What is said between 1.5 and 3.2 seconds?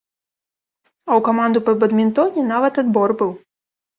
па бадмінтоне нават адбор